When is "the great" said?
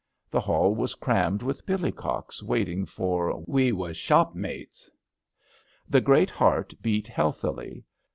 5.87-6.31